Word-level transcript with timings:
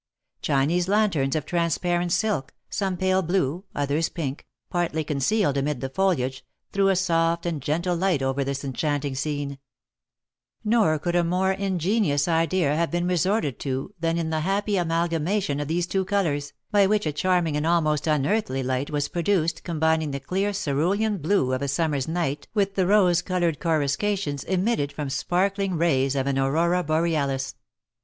Chinese 0.41 0.87
lanterns 0.87 1.35
of 1.35 1.45
transparent 1.45 2.11
silk, 2.11 2.55
some 2.71 2.97
pale 2.97 3.21
blue, 3.21 3.65
others 3.75 4.09
pink, 4.09 4.47
partly 4.71 5.03
concealed 5.03 5.57
amid 5.57 5.79
the 5.79 5.89
foliage, 5.91 6.43
threw 6.73 6.87
a 6.89 6.95
soft 6.95 7.45
and 7.45 7.61
gentle 7.61 7.95
light 7.95 8.23
over 8.23 8.43
this 8.43 8.63
enchanting 8.63 9.13
scene; 9.13 9.59
nor 10.63 10.97
could 10.97 11.15
a 11.15 11.23
more 11.23 11.51
ingenious 11.51 12.27
idea 12.27 12.75
have 12.75 12.89
been 12.89 13.05
resorted 13.07 13.59
to 13.59 13.93
than 13.99 14.17
in 14.17 14.31
the 14.31 14.39
happy 14.39 14.75
amalgamation 14.75 15.59
of 15.59 15.67
these 15.67 15.85
two 15.85 16.03
colours, 16.03 16.51
by 16.71 16.87
which 16.87 17.05
a 17.05 17.13
charming 17.13 17.55
and 17.55 17.67
almost 17.67 18.07
unearthly 18.07 18.63
light 18.63 18.89
was 18.89 19.07
produced 19.07 19.63
combining 19.63 20.09
the 20.09 20.19
clear 20.19 20.51
cerulean 20.51 21.19
blue 21.19 21.53
of 21.53 21.61
a 21.61 21.67
summer's 21.67 22.07
night 22.07 22.47
with 22.55 22.73
the 22.73 22.87
rose 22.87 23.21
coloured 23.21 23.59
coruscations 23.59 24.43
emitted 24.45 24.91
from 24.91 25.11
sparkling 25.11 25.75
rays 25.77 26.15
of 26.15 26.25
an 26.25 26.39
aurora 26.39 26.83
borealis. 26.83 27.53